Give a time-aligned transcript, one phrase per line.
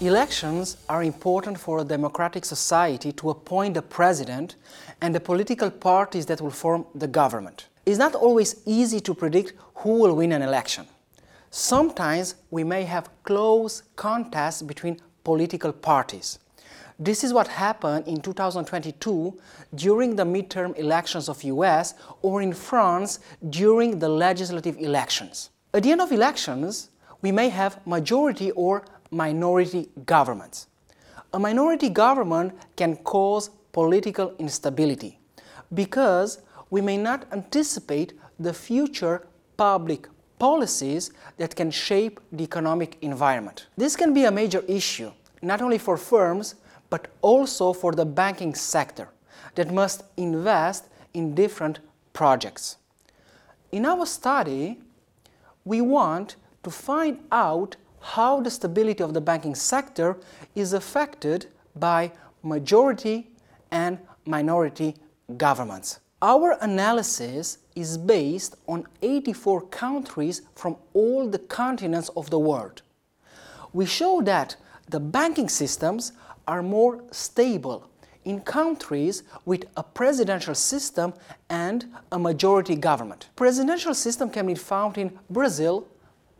[0.00, 4.54] Elections are important for a democratic society to appoint a president
[5.00, 7.66] and the political parties that will form the government.
[7.86, 10.86] It's not always easy to predict who will win an election.
[11.50, 16.38] Sometimes we may have close contests between political parties.
[16.98, 19.38] This is what happened in 2022
[19.74, 25.50] during the midterm elections of US or in France during the legislative elections.
[25.74, 26.88] At the end of elections,
[27.20, 30.68] we may have majority or minority governments.
[31.34, 35.18] A minority government can cause political instability
[35.74, 36.40] because
[36.70, 39.26] we may not anticipate the future
[39.56, 43.66] public policies that can shape the economic environment.
[43.76, 45.10] This can be a major issue,
[45.42, 46.54] not only for firms,
[46.90, 49.08] but also for the banking sector
[49.54, 51.80] that must invest in different
[52.12, 52.76] projects.
[53.72, 54.78] In our study,
[55.64, 60.16] we want to find out how the stability of the banking sector
[60.54, 63.28] is affected by majority
[63.70, 64.94] and minority
[65.36, 66.00] governments.
[66.22, 72.82] Our analysis is based on 84 countries from all the continents of the world.
[73.72, 74.56] We show that
[74.88, 76.12] the banking systems
[76.46, 77.88] are more stable
[78.24, 81.14] in countries with a presidential system
[81.48, 83.28] and a majority government.
[83.36, 85.86] Presidential system can be found in Brazil,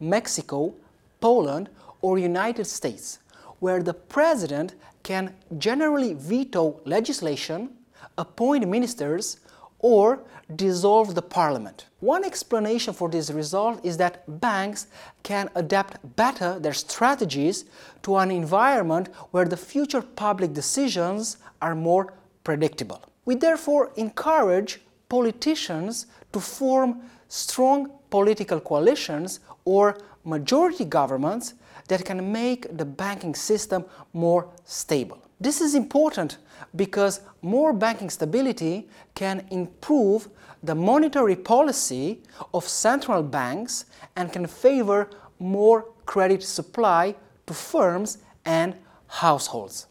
[0.00, 0.74] Mexico,
[1.20, 1.68] Poland,
[2.00, 3.18] or United States,
[3.60, 7.70] where the president can generally veto legislation,
[8.16, 9.38] appoint ministers,
[9.84, 10.18] or
[10.56, 11.84] dissolve the parliament.
[12.00, 14.86] One explanation for this result is that banks
[15.22, 17.66] can adapt better their strategies
[18.04, 23.02] to an environment where the future public decisions are more predictable.
[23.26, 31.52] We therefore encourage politicians to form strong political coalitions or majority governments
[31.88, 35.18] that can make the banking system more stable.
[35.40, 36.38] This is important
[36.76, 40.28] because more banking stability can improve
[40.62, 43.84] the monetary policy of central banks
[44.16, 47.14] and can favor more credit supply
[47.46, 48.74] to firms and
[49.06, 49.86] households.